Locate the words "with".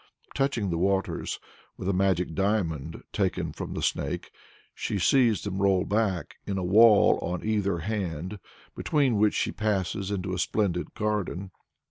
1.77-1.87